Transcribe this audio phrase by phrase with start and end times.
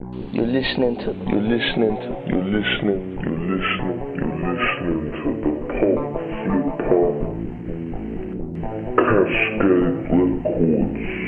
[0.00, 6.14] You're listening to, you're listening to, you're listening, you're listening, you're listening to the pop
[6.46, 6.78] Flip
[8.94, 11.27] Cascade Records.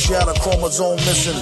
[0.00, 1.36] she had a chromosome missing.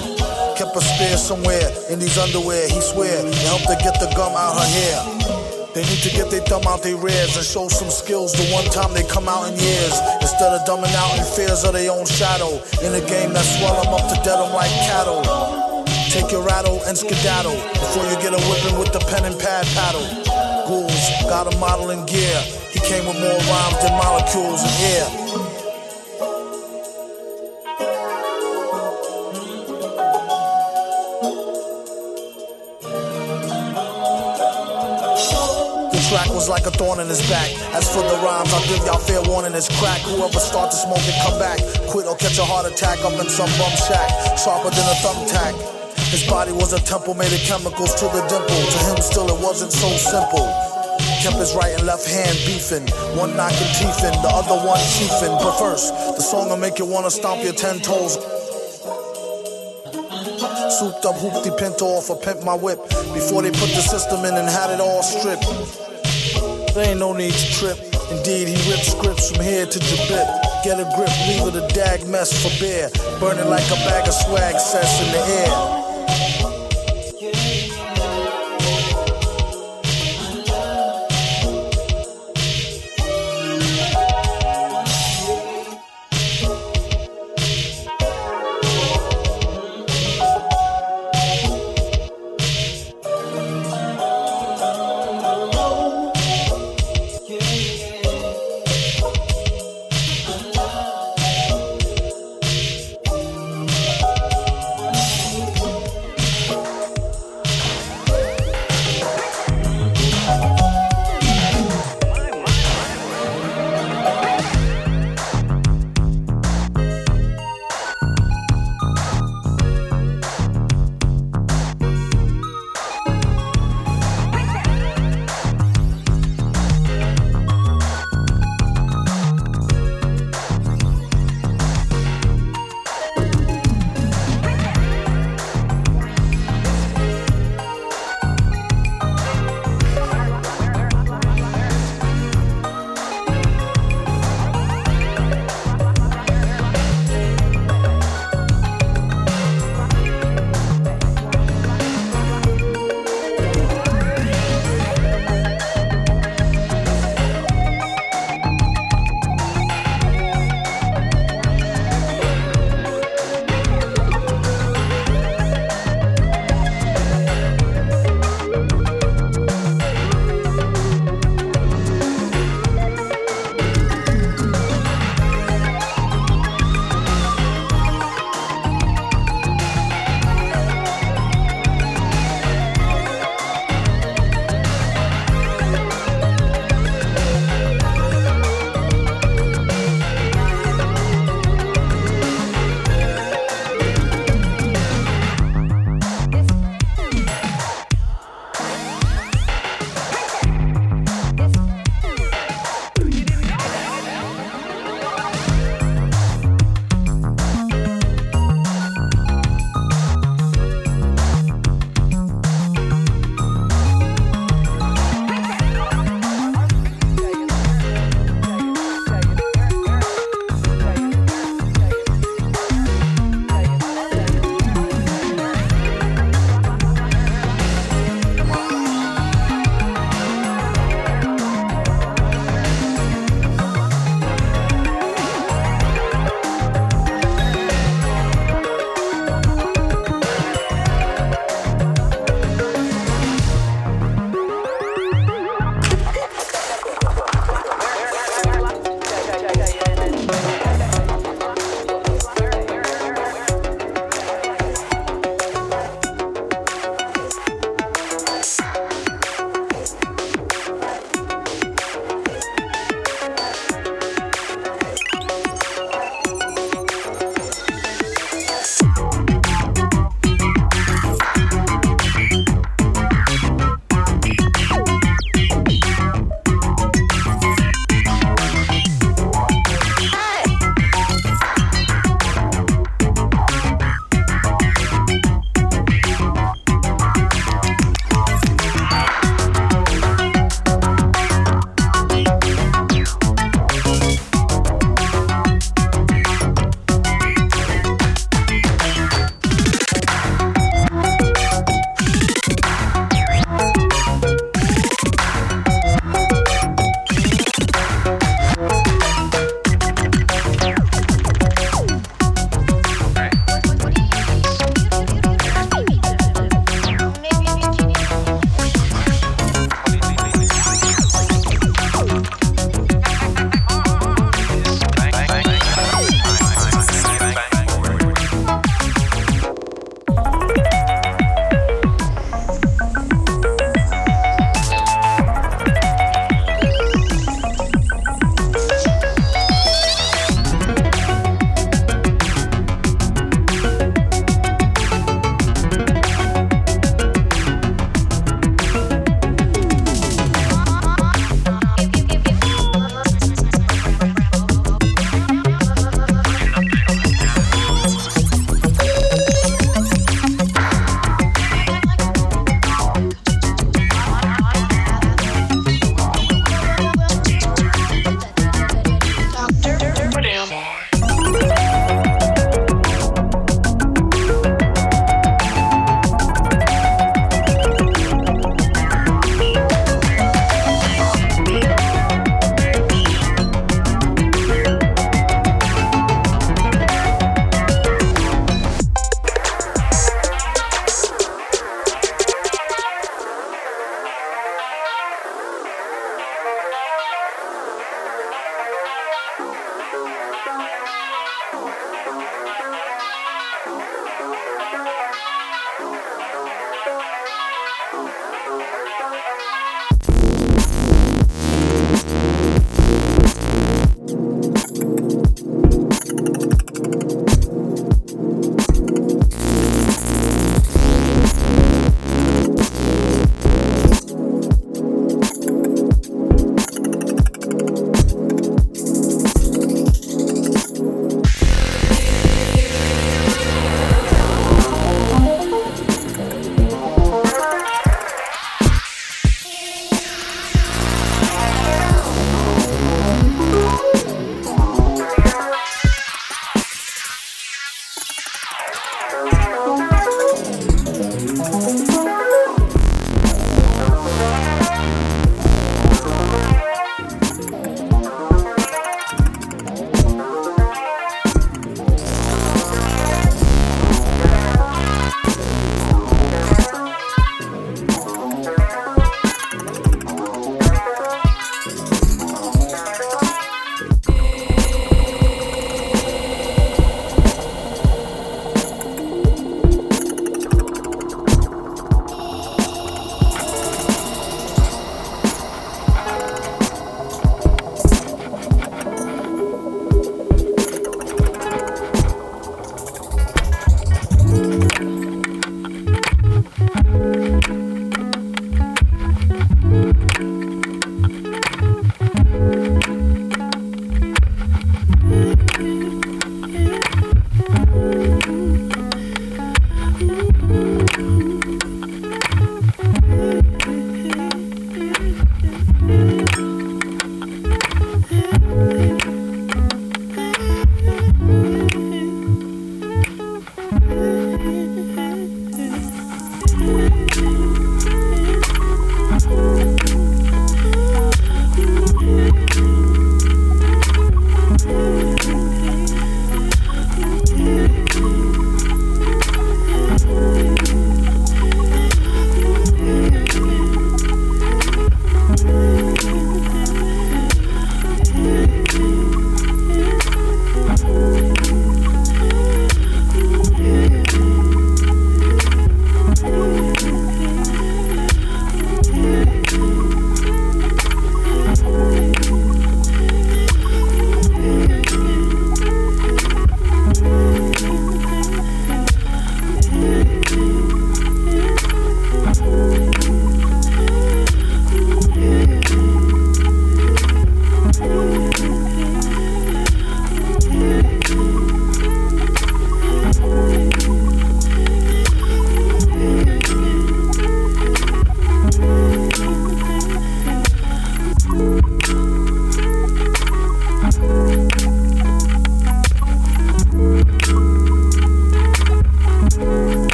[0.58, 2.66] Kept a spare somewhere in these underwear.
[2.66, 4.98] He swear it helped her get the gum out her hair.
[5.78, 8.66] They need to get their thumb out their rears and show some skills the one
[8.74, 9.94] time they come out in years.
[10.18, 12.58] Instead of dumbing out in fears of their own shadow.
[12.82, 15.22] In a game that swell them up to dead them like cattle.
[16.10, 19.62] Take your rattle and skedaddle before you get a whipping with the pen and pad
[19.78, 20.02] paddle.
[20.66, 22.40] Ghouls got a model in gear.
[22.74, 25.27] He came with more rhymes than molecules in air.
[36.08, 37.52] Track was like a thorn in his back.
[37.76, 39.52] As for the rhymes, I'll give y'all fair warning.
[39.52, 40.00] It's crack.
[40.08, 41.60] Whoever start to smoke it, come back.
[41.92, 44.08] Quit or catch a heart attack up in some bum shack.
[44.40, 45.52] Sharper than a thumbtack.
[46.08, 48.56] His body was a temple made of chemicals to the dimple.
[48.56, 50.48] To him, still, it wasn't so simple.
[51.20, 52.88] Kept his right and left hand beefing.
[53.12, 55.36] One knocking teeth in, the other one chiefing.
[55.44, 58.16] But first, the song will make you wanna stomp your ten toes.
[60.72, 62.80] Souped up hoopty pinto off a pimp my whip.
[63.12, 65.44] Before they put the system in and had it all stripped.
[66.78, 67.76] Ain't no need to trip.
[68.10, 70.26] Indeed, he ripped scripts from here to Jabit.
[70.62, 72.88] Get a grip, leave it a dag mess for bear.
[73.18, 75.87] Burning like a bag of swag sets in the air.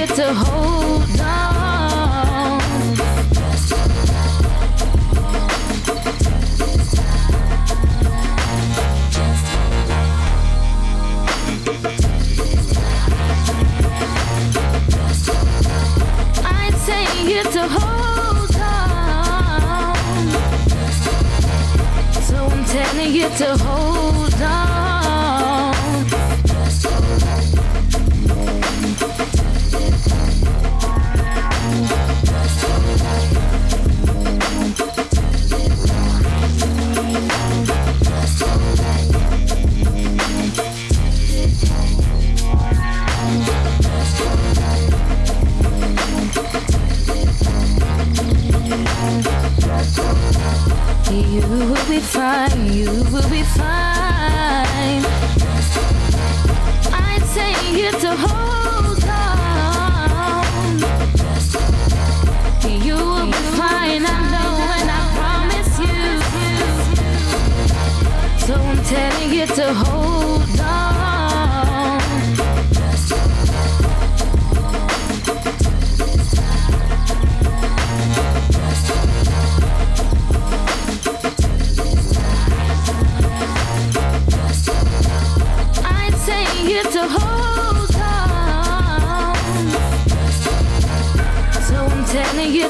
[0.00, 1.39] You to hold on.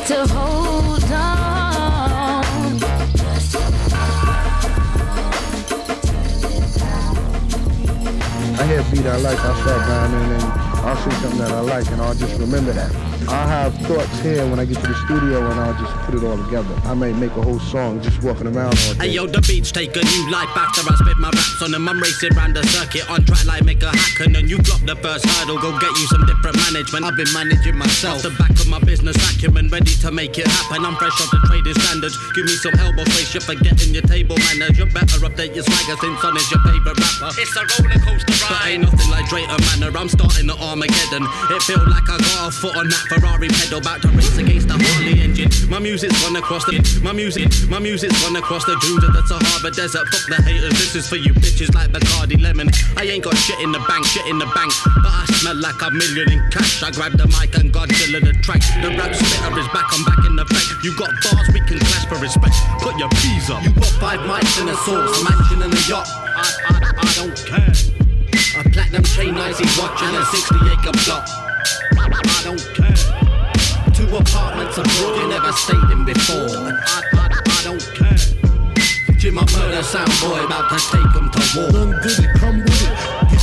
[0.06, 2.44] To hold on.
[8.58, 10.42] I hear a beat I like, I start rhyming and
[10.86, 13.10] I'll see something that I like and I'll just remember that.
[13.31, 16.25] I'll have thoughts here when I get to the studio and I'll just put it
[16.27, 16.75] all together.
[16.83, 19.07] I may make a whole song just walking around all day.
[19.07, 21.87] Hey yo, the beats take a new life after I spit my raps on them.
[21.87, 24.83] I'm racing round the circuit on track like make a hack and then you drop
[24.83, 25.62] the first hurdle.
[25.62, 27.07] Go get you some different management.
[27.07, 28.19] I've been managing myself.
[28.19, 30.83] Off The back of my business acumen, ready to make it happen.
[30.83, 32.19] I'm fresh off the trading standards.
[32.35, 34.75] Give me some elbow space, you're forgetting your table manners.
[34.75, 37.31] You better update your swagger since Son is your favorite rapper.
[37.38, 38.51] It's a roller coaster ride.
[38.51, 39.95] But ain't nothing like Drake or Manor.
[39.95, 41.23] I'm starting the Armageddon.
[41.55, 44.68] It feel like I got a foot on that Ferrari pedal, about to race against
[44.68, 45.52] the Harley engine.
[45.68, 49.22] My music's gone across the, my music, my music's gone across the dunes of the
[49.28, 50.09] Sahara Desert.
[50.09, 52.72] Fuck the haters, this is for you bitches like Bacardi Lemon.
[52.96, 54.72] I ain't got shit in the bank, shit in the bank,
[55.04, 56.80] but I smell like a million in cash.
[56.83, 58.64] I grab the mic and Godzilla the track.
[58.80, 60.66] The rap spitter is back, I'm back in the back.
[60.80, 62.56] You got bars, we can clash for respect.
[62.80, 63.61] Put your peas up.
[63.61, 66.09] You got five mics and a sauce, mansion and a yacht.
[66.09, 67.74] I, I, I don't care.
[68.56, 71.28] A platinum chain, icy watch and a 60 acre block.
[72.00, 72.80] I don't care.
[74.12, 76.37] Apartments abroad you never stayed in before.
[76.37, 78.16] I, I, I don't care.
[79.18, 81.94] Jim, I murder sound boy, about to take 'em to war.
[82.05, 82.99] It, come with it.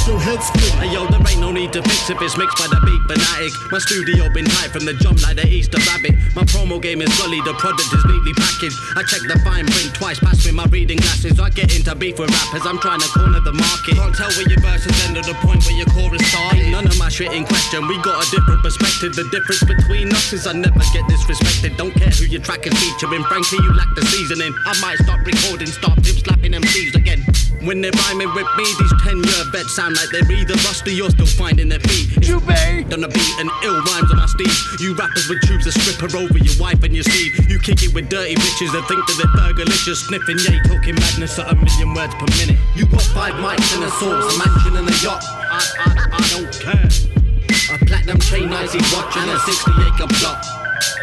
[0.08, 0.72] Your head split.
[0.80, 3.52] Hey yo, there ain't no need to fix if it's mixed by the beat fanatic.
[3.76, 6.16] My studio been hyped from the jump like the Easter rabbit.
[6.32, 8.80] My promo game is gully, the product is neatly packaged.
[8.96, 11.44] I check the fine print twice, pass me my reading glasses.
[11.44, 14.00] I get into beef with rappers, I'm trying to corner the market.
[14.00, 16.24] Can't tell where your verses end or the point where your chorus.
[16.56, 19.12] Ain't none of my shit in question, we got a different perspective.
[19.12, 21.76] The difference between us is I never get disrespected.
[21.76, 24.56] Don't care who your track is featuring, frankly, you lack the seasoning.
[24.56, 27.28] I might stop recording, start pimp slapping MCs again.
[27.68, 31.10] When they're rhyming with me, these 10 year vets sound like they're either rusty or
[31.12, 32.08] still finding their feet.
[32.24, 32.40] You
[32.88, 34.56] Done a beat and ill rhymes on my steed.
[34.80, 37.36] You rappers with tubes a stripper over your wife and your seed.
[37.52, 40.08] You kick it with dirty bitches that think that they're burgerlicious.
[40.08, 42.56] Sniffing, yeah, talking madness at a million words per minute.
[42.80, 45.20] You got five mics and a sauce, a mansion and a yacht.
[45.28, 46.88] I, I, I don't care.
[46.88, 50.40] A platinum chain, icy watch and a 60 acre plot.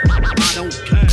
[0.08, 1.12] I don't care.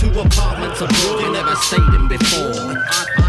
[0.00, 2.72] Two apartments abroad you never stayed in before.
[2.72, 3.25] I, I, I.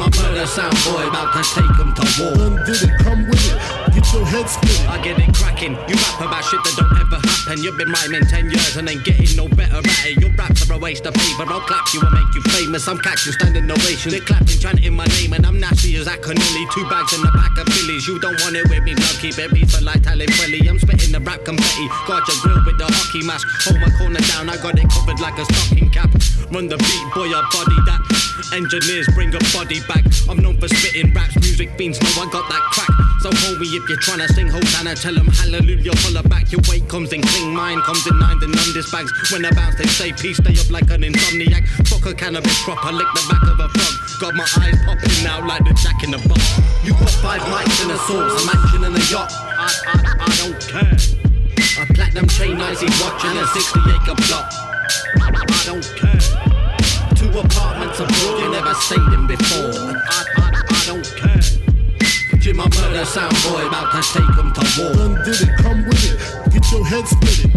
[0.00, 2.34] I murder sound boy, about to take take 'em to war.
[2.36, 3.94] None did it, come with it.
[3.94, 4.80] Get your head split.
[4.88, 5.74] I get it cracking.
[5.88, 7.62] You rap about shit that don't ever happen.
[7.62, 10.20] You've been rhyming 10 years and ain't getting no better at it.
[10.20, 11.44] Your raps are a waste of paper.
[11.48, 12.86] I'll clap you and make you famous.
[12.88, 14.12] I'm catching standing ovations.
[14.12, 16.64] They're clapping, chanting my name, and I'm nasty as I can only.
[16.74, 18.06] Two bags in the back of Phillies.
[18.06, 19.16] You don't want it with me, blood.
[19.20, 20.68] Keep it peaceful like Talib Kweli.
[20.68, 21.86] I'm spitting the rap confetti.
[22.06, 23.46] Got your grill with the hockey mask.
[23.64, 26.10] Hold my corner down, I got it covered like a stocking cap.
[26.52, 28.35] Run the beat, boy, I body that.
[28.52, 30.04] Engineers bring a body back.
[30.28, 32.90] I'm known for spitting raps, music fiends know I got that crack.
[33.20, 36.52] So hold me if you're trying to sing Hosanna, tell them hallelujah, holler back.
[36.52, 39.10] Your weight comes in clean, mine comes in nine, and this bags.
[39.32, 41.66] When I bounce, they say peace, stay up like an insomniac.
[41.88, 43.94] Fuck a cannabis crop, I lick the back of a frog.
[44.20, 46.42] Got my eyes popping now like the jack in the box.
[46.84, 49.32] You got five mics and a source, a mansion and a yacht.
[49.32, 50.96] I, I, I don't care.
[51.82, 54.54] A platinum chain, icy watch watching a 60 acre plot.
[55.18, 56.45] I don't care.
[57.36, 59.70] Apartments abroad, you never stayed in before.
[60.08, 61.42] I, I, I don't care.
[62.38, 64.94] Jim, I murder sound boy, about to take him to war.
[64.94, 67.55] Done did it, come with it, get your head split it.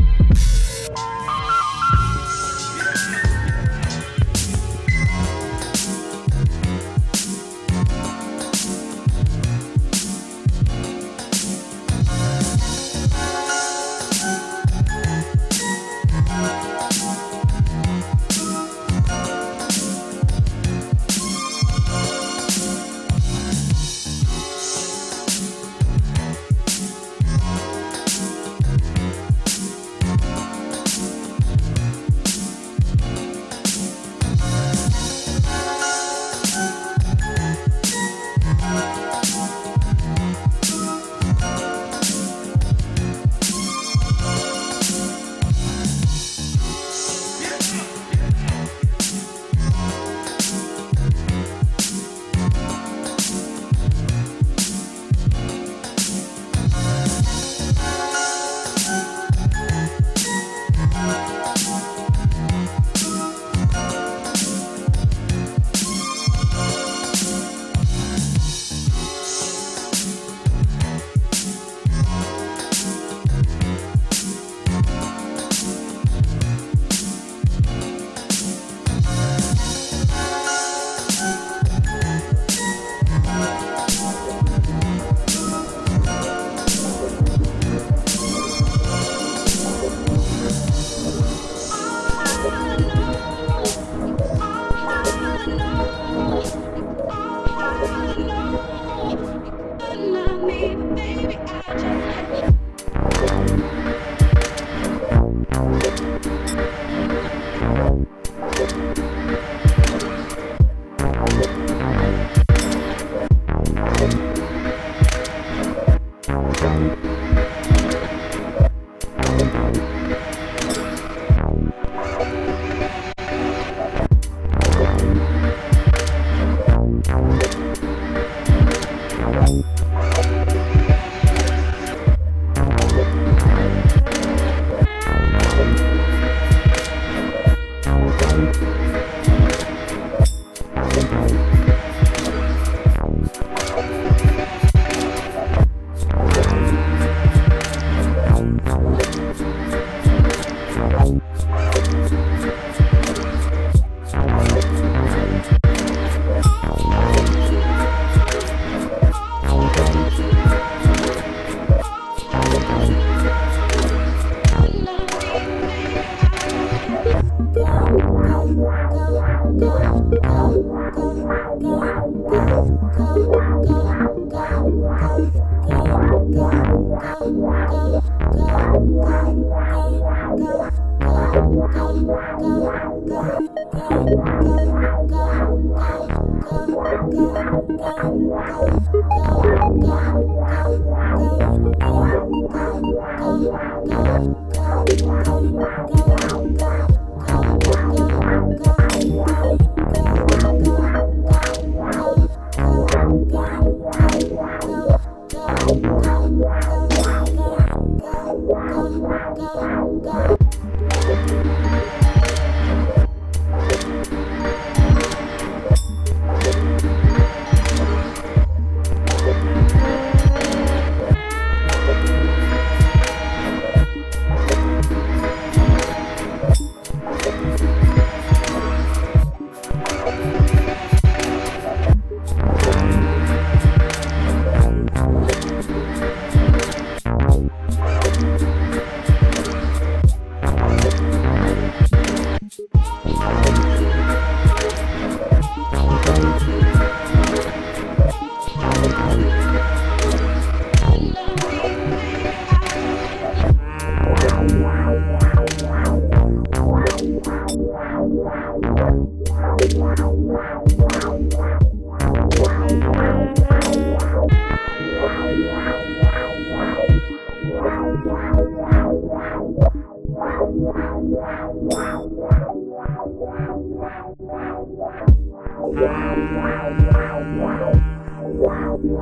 [278.81, 278.95] Blue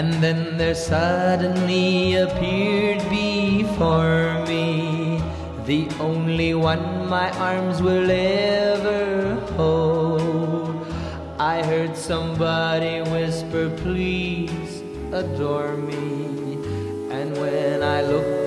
[0.00, 5.20] And then there suddenly appeared before me
[5.66, 10.86] the only one my arms will ever hold.
[11.38, 14.80] I heard somebody whisper, please
[15.12, 16.56] adore me.
[17.12, 18.39] And when I looked